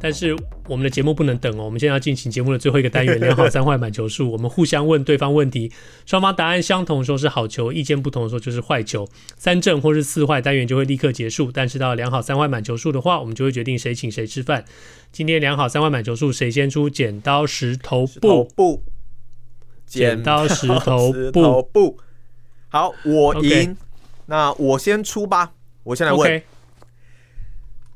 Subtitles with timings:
[0.00, 0.36] 但是
[0.68, 4.30] 我们的节目不能等哦，我们现在要进行节目的最后一个单元， 两好三坏满球数。
[4.30, 5.72] 我们互相问对方问题，
[6.06, 9.08] 双方答案相同的时候是好球，意见不同的时候就是坏球。
[9.36, 11.50] 三正或是四坏单元就会立刻结束。
[11.52, 14.64] 但是到两好三坏满球数的话，我们就会决定谁请谁吃饭。
[15.12, 16.88] 今天两好三坏满球数，谁先出？
[16.88, 18.82] 剪刀石头布，布，
[19.86, 21.98] 剪刀石头布，布。
[22.68, 23.74] 好，我赢。
[23.74, 23.76] Okay.
[24.26, 25.52] 那我先出吧，
[25.82, 26.30] 我先来问。
[26.30, 26.42] Okay.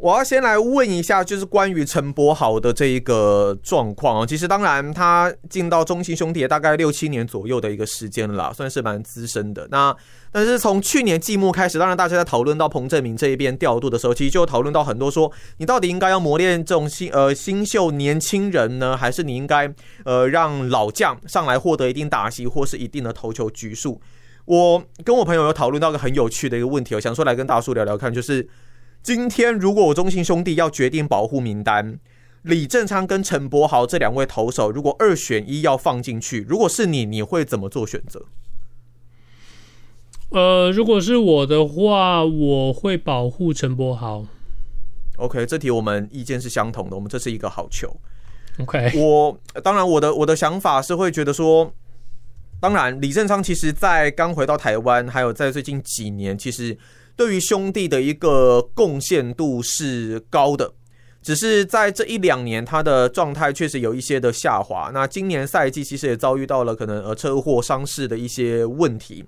[0.00, 4.24] 我要先来问一下，就是关于陈柏豪的这一个状况啊。
[4.24, 9.68] 其实，当然他进到中信兄弟也大概六七年左右的一个时间了，算是蛮资深的。
[9.70, 9.94] 那
[10.32, 19.70] 但是从去年季末开始，当然大家在讨论到彭振明这一边调度的时候，其实就讨论到很多说，你到底应该要磨练这种新呃新秀年轻人呢，还是你应该
[20.06, 24.00] 呃让老将上来获得一定打击或是一定的投球局数？
[24.46, 28.48] 我跟我朋友有讨论到一个很有趣的一个问题，我想说来跟大叔聊聊看，就是。
[29.02, 31.98] 今天如果我中信兄弟要决定保护名单，
[32.42, 38.26] 李正昌跟陈柏豪这两位投手，如果二选一要放进去，如果是你，你会怎么做选择？
[40.28, 44.26] 呃，如果是我的话，我会保护陈柏豪。
[45.16, 47.96] OK，这题我们意见是相同的，我们这是一个好球。
[48.58, 51.72] OK，我当然我的我的想法是会觉得说，
[52.60, 56.76] 当然李正昌其实在刚回到台湾，还有在最近几年，其实。
[57.20, 60.72] 对于兄弟的一个贡献度是高的，
[61.20, 64.90] 只是在这一两年他的状态确实有一些的下滑。
[64.94, 69.22] 那今年赛季其实也遭遇到了可能呃车祸伤势的一些问题，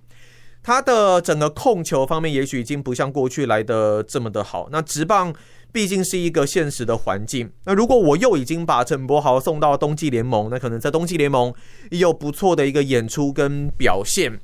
[0.63, 4.70] 他的整个控球方面也许已经不像过去来的这么的好。
[4.73, 5.31] 那职棒
[5.70, 11.52] 毕竟是一个现实的环境，那如果我又已经把陈柏豪送到冬季联盟，那可能在冬季联盟
[11.91, 14.41] 也有不错的一个演出跟表现。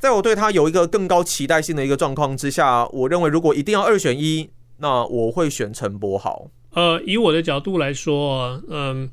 [0.00, 6.50] 在我对他有一个更高期待性的一个状况之下，我认为如果一定要二选一，那我会选陈柏豪。
[6.72, 9.10] 呃，以我的角度来说，嗯、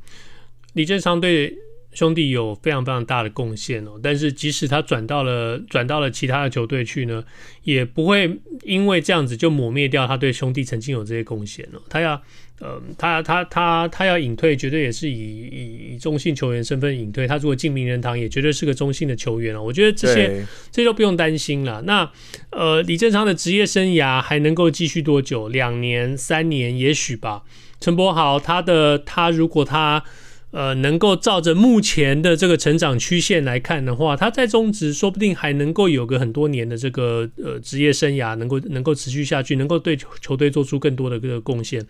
[0.74, 1.53] 李正昌对
[1.97, 4.00] 兄弟有非常非常大的贡献哦。
[4.03, 7.24] 但是即使他转到了转到了其他的球队去呢，
[7.63, 11.81] 也不会因为这样子就抹灭掉他对兄弟曾经有这些贡献哦。
[11.90, 12.22] 他要。
[12.59, 17.28] 呃，他他他他要隐退，绝对也是以以以中性球员身份隐退。
[17.28, 19.62] 他如果进名人堂，也绝对是个中性的球员了。
[19.62, 21.84] 我觉得这些这些都不用担心了。
[21.84, 22.12] 那
[22.50, 25.47] 呃，李正昌的职业生涯还能够继续多久？
[25.50, 27.44] 两年、三年，也许吧。
[27.79, 30.03] 陈柏豪，他的他如果他
[30.52, 41.85] 呃能够照着目前的这个成长曲线来看的话，他在中职说不定还能够有个很多年的这个呃职业生涯，能够能够持续下去，能够对球队做出更多的这个贡献。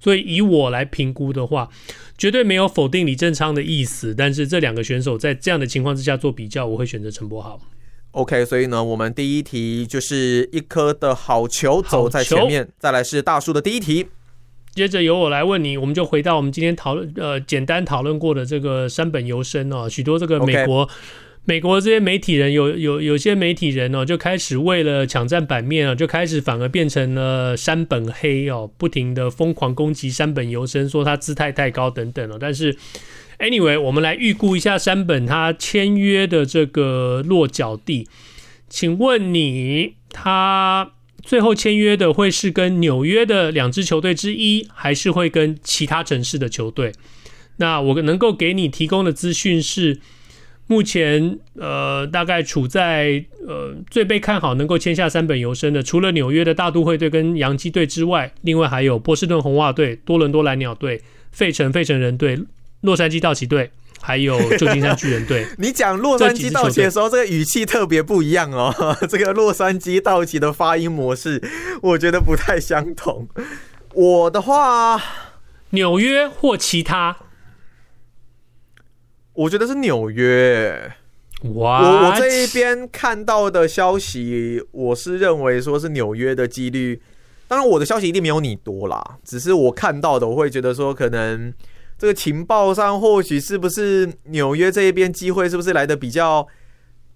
[0.00, 1.68] 所以以我来评估的话，
[2.18, 4.14] 绝对没有否定李正昌的意思。
[4.14, 7.58] 但是这两个选手在这样的情况之下做比较，我会选择陈柏豪。
[8.10, 14.06] OK，所以呢，我们第一题就是一颗的好球走在前面，再来是大叔的第一题。
[14.74, 20.86] 接着由我来问你，我们就回到我们今天讨论呃简单讨论过的这个山本由生哦，许多这个美国。
[20.86, 20.90] Okay.
[21.46, 32.38] 美国这些媒体人有有有些媒体人哦，就开始为了抢占版面啊，就开始反而变成了山本黑哦，不停的疯狂攻击山本由生，说他姿态太高等等哦。
[32.40, 32.74] 但是
[33.38, 38.08] ，anyway，我们来预估一下山本他签约的这个落脚地，
[38.70, 40.92] 请问你他
[41.24, 46.92] 最后签约的会是跟纽约的两支球队之一，还是会跟其他城市的球队？
[47.56, 50.00] 那我能够给你提供的资讯是。
[50.66, 62.38] 目前，呃，大概处在呃最被看好能够签下三本由伸的，除了纽约的大都会队跟洋基队之外，另外还有波士顿红袜队、多伦多蓝鸟队、费城费城人队、
[62.80, 63.70] 洛杉矶道奇队，
[64.04, 65.46] 还有旧金山巨人队。
[65.56, 68.74] 你讲洛杉矶道奇的时候，这个语气特别不一样哦。
[69.08, 71.42] 这个洛杉矶道奇的发音模式，
[71.80, 73.26] 我觉得不太相同。
[73.94, 75.00] 我的话，
[75.70, 77.16] 纽约或其他。
[79.32, 80.92] 我觉得是纽约。
[81.54, 87.00] 哇，我我这一边看到的消息，我是认为说是纽约的几率。
[87.48, 89.16] 当然，我的消息一定没有你多啦。
[89.24, 91.52] 只是我看到的，我会觉得说，可能
[91.98, 96.46] 这个情报上，或许是不是纽约这一边机会，是不是来的比较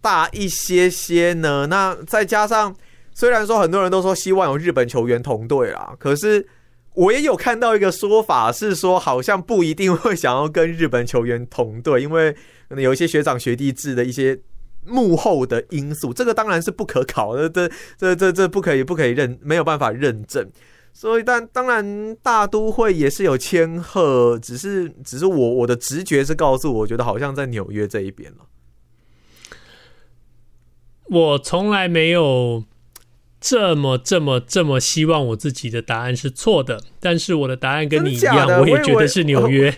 [0.00, 1.66] 大一些些呢？
[1.69, 2.75] 那再加上，
[3.12, 6.46] 虽然说很多人都说希望有日本球员同队啦，可是。
[6.94, 12.32] 我也有看到一个说法，是说好像不一定会想要跟日本球员同队，因为
[12.69, 14.36] 可能有一些学长学弟制的一些
[14.84, 20.44] 幕后的因素，这个当然是不可考的，这这这这不可以不可以认，没有办法认证。
[21.00, 28.39] 所以，但当然大都会也是有千鹤，只是只是我我的直觉是告诉我，我觉得好像在纽约这一边了。
[31.05, 32.65] 我从来没有
[33.41, 39.73] 这么这么这么希望我自己的答案是错的，但是我的答案跟你一样，我也觉得是纽约。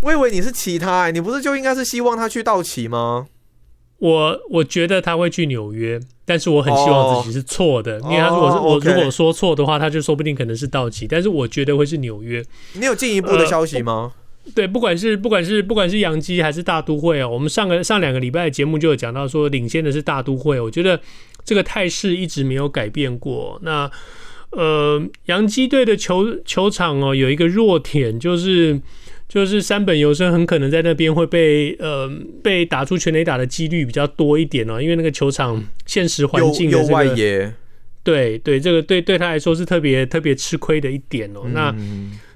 [0.00, 3.26] 我以为你是其他、欸，你不是就应该是希望他去道奇吗？
[4.02, 12.44] 我我觉得他会去纽约，但是我很希望自己是错的，哦、因为他如果是我如果说错的话，他就说不定可能是道奇，但是我觉得会是纽约。
[12.72, 14.12] 你有进一步的消息吗？
[14.44, 21.00] 呃、对，不管是不管是不管是洋基还是大都会啊，我们上个上两个礼拜的节目就有讲到说，领先的是大都会，我觉得
[21.44, 23.60] 这个态势一直没有改变过。
[23.62, 23.88] 那
[24.50, 28.80] 呃，洋基队的球球场哦，有一个弱点就是。
[29.32, 32.06] 就是山本由伸很可能在那边会被呃
[32.42, 37.54] 被打出全垒打的几率比较多一点哦，因为那个球场现实环境的这个外野，
[38.04, 41.40] 对对，这个对对他来说是特别特别吃亏的一点哦。
[41.46, 41.74] 嗯、那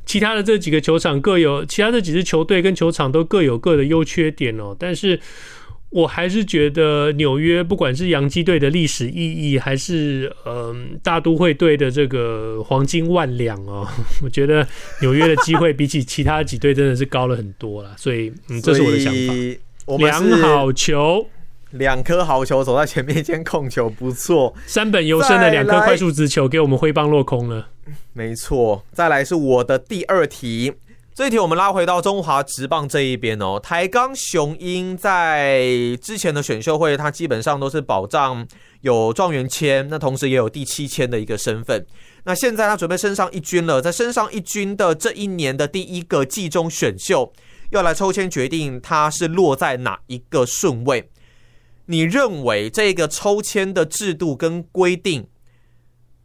[0.06, 5.20] 其他的这几个球场各有，其他这几支球队跟球场都各有各的优缺点哦，但是。
[5.90, 13.86] 我还是觉得纽约，不管是洋基队的历史意义，还是嗯、呃、大都会队的这个黄金万两哦，
[14.22, 14.66] 我觉得
[15.00, 17.94] 纽约的机会比起其他几队真的是高了很多了。
[17.96, 19.34] 所以，嗯，这是我的想法。
[19.98, 21.28] 两好球，
[21.70, 24.52] 两颗好球走在前面，先控球不错。
[24.66, 27.68] 山本优生的两颗快速直球给我们挥棒落空了。
[28.12, 30.72] 没错，再来是我的第二题。
[31.16, 35.66] 这一题我们拉回到中华职棒这一边哦，台钢雄鹰在
[36.02, 38.46] 之前的选秀会，它基本上都是保障
[38.82, 41.86] 有状元签，那同时也有第七签的一个身份。
[42.24, 47.32] 那现在他准备升上一军了，在升上一军的这一年的第一个季中选秀，
[47.70, 51.08] 要来抽签决定他是落在哪一个顺位。
[51.86, 55.26] 你认为这个抽签的制度跟规定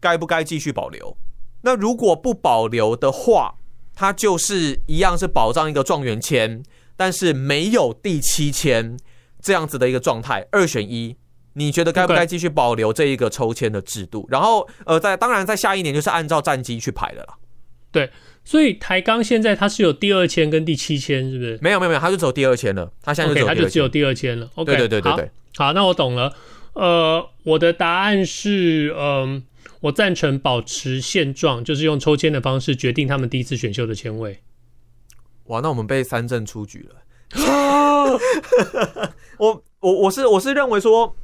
[0.01, 1.15] 该不该继续保留？
[1.61, 3.55] 那如果不保留的话，
[3.95, 6.63] 它就是一样是保障一个状元签，
[6.95, 8.97] 但是没有第七签
[9.41, 11.15] 这样子的一个状态，二选一，
[11.53, 14.25] 你觉得该不该继续保留这一个抽签的制度？
[14.29, 17.35] 然后呃，在当然在下一年就是按照战绩去排的啦。
[17.91, 18.09] 对，
[18.43, 21.59] 所以台钢现在它是有第二签跟第七签，是不是？
[21.61, 22.89] 没有没有没有，它就走第二签了。
[23.03, 24.49] 它现在就它、okay, 就只有第二签了。
[24.55, 25.31] OK，对对对对对。
[25.57, 26.33] 好，好，那我懂了。
[26.73, 29.01] 呃，我的答案是嗯。
[29.33, 29.43] 呃
[29.81, 34.39] 我赞成保持现状，就是用抽签的方式决定他们第一次选秀的签位。
[35.45, 36.95] 哇，那我们被三振出局了。
[39.37, 41.15] 我我我是我是认为说，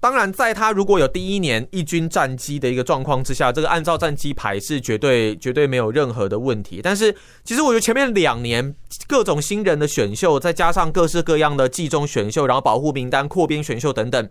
[0.00, 6.80] 当然在他如果有第一年一军战绩的一个状况之下，这个按照战绩排是绝对绝对没有任何的问题。
[6.82, 8.74] 但是其实我觉得前面两年
[9.06, 14.28] 各种新人的选秀，再加上各式各样的季中选秀，然后保护名单、扩编选秀等等。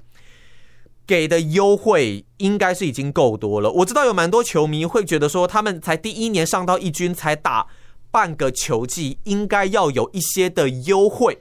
[1.08, 3.70] 给的优惠应该是已经够多了。
[3.72, 7.68] 我知道有蛮多球迷会觉得说，他们才第一年上到一军，才打
[8.12, 11.40] 半个球季，应该要有一些的优惠。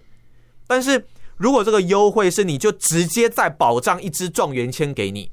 [0.67, 1.05] 但是
[1.37, 5.31] 如果这个优惠是你就直接再保障一支状元签给你，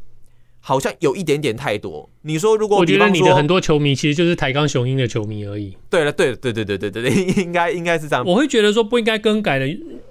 [0.59, 2.09] 好像有一点点太多。
[2.21, 5.75] 你说如果我觉得你的很多球迷其实就是台钢雄鹰的球迷而已。
[5.89, 8.23] 对了，对对对对对对对，应该应该是这样。
[8.23, 9.65] 我会觉得说不应该更改的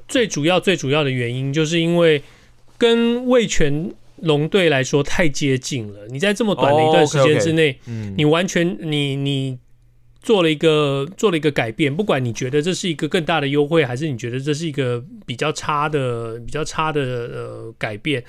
[0.08, 2.22] 最主要最主要的原因，就是因为
[2.76, 3.94] 跟魏全。
[4.22, 7.82] 龙队来说太接近了，你在这么短的一段时间之内，oh, okay, okay.
[7.88, 9.58] 嗯、你完全你你
[10.22, 18.24] 做了一个做了一个改变，不管你觉得这是一个更大的优惠，还是你觉得这是一个比较差的比较差的呃改变，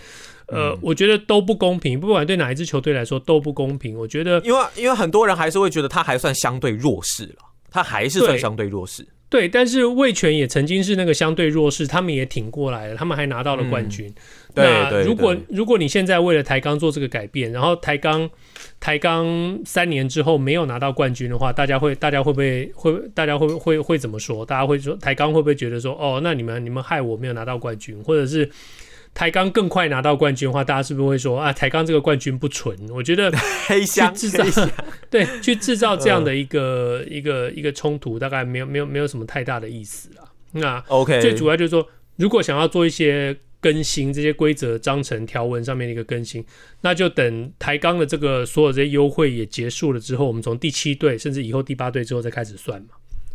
[0.48, 3.98] 呃，嗯、我觉得都不公平，不管对哪一支球队来说都不公平。
[3.98, 7.38] 我觉得，因为因为很多人还是会觉得他还算相对弱势了，
[7.72, 9.08] 他还是算相对弱势。
[9.30, 14.08] 对，但是魏全也曾经是那个相对弱势，他们也挺过来了，他们还拿到了冠军。
[14.08, 14.14] 嗯、
[14.56, 18.30] 那如果如果你现在为了台钢做这个改变，然后台钢
[18.80, 24.46] 台钢三年之后没有拿到冠军的话，大家会大家会不会会大家会会会怎么说？
[24.46, 28.50] 大家会说台钢会不会觉得说哦，那你们你们害我没有拿到冠军，或者是？
[29.18, 31.52] 台钢更快拿到冠军的话，大家是不是会说啊？
[31.52, 32.78] 台钢这个冠军不纯？
[32.92, 33.32] 我觉得
[33.66, 34.46] 黑箱制造
[35.10, 40.32] 对，去制造这样的一个、嗯、一个一个冲突，大概没有没有没有什么太大的意思了。
[40.52, 41.84] 那 OK，最主要就是说，
[42.18, 46.46] 如果想要做一些更新，这些规则章程条文上面的一个更新，
[46.82, 52.90] 那就等台钢的这个所有这些优惠也结束了之后，我们从第七队甚至以后第八队之后再开始算嘛。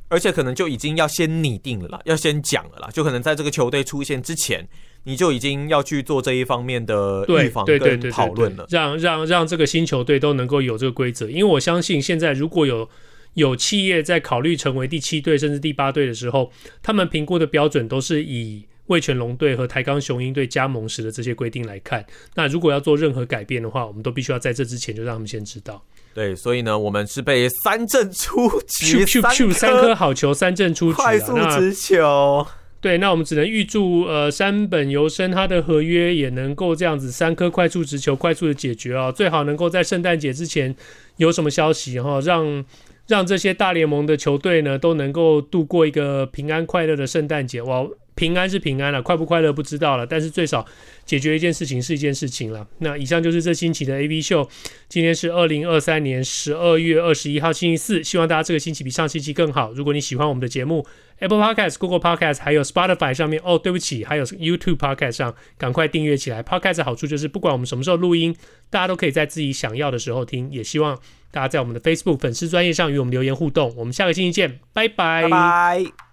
[0.06, 4.64] 而且可能就已经要先拟定了啦，要先讲了啦，就可能在这个球队出现之前。
[5.04, 12.88] 你就已经要去做这一方面的预防跟讨论了，让让让这个新球队都能够有这个规则，因为我相信现在如果有
[13.34, 22.04] 有企业在考虑成为第七队甚至第八队的时候，他们评估的标准都是以味全龙队和台钢雄鹰队加盟时的这些规定来看，
[22.34, 25.82] 那如果要做任何改变的话，我们都必须要在这之前就让他们先知道。
[26.14, 29.06] 对，所以呢，我们是被三振出局，
[29.52, 32.46] 三颗好球，三振出局，快速直球。
[32.82, 40.74] 对，那我们只能预祝呃山本由生他的合约也能够这样子三颗快速直球快速的解决啊，最好能够在圣诞节之前
[41.16, 42.64] 有什么消息哈，让
[43.06, 47.86] 让这些大联盟的球队呢都能够度过一个平安快乐的圣诞节哇。
[48.14, 50.64] 平安是平安了，快不快乐不知道了，但是最少
[51.04, 52.66] 解决一件事情是一件事情了。
[52.78, 54.48] 那以上就是这星期的 AV 秀，
[54.88, 59.72] 今天是二零二三年十二月二十一号星期四，希望大家这个星期比上星期更好。
[59.72, 60.86] 如果你喜欢我们的节目
[61.20, 66.42] ，Apple Podcast、Google Podcast 还有 Spotify 上面哦，对不起，还有 YouTube Podcast 上，赶快订阅起来。
[66.42, 68.36] Podcast 的好处就是不管我们什么时候录音，
[68.68, 70.50] 大家都可以在自己想要的时候听。
[70.52, 70.98] 也希望
[71.30, 73.74] 大家在我们的 Facebook 粉丝专业上与我们留言互动。
[73.76, 75.22] 我们下个星期见，拜拜。
[75.22, 76.11] 拜拜。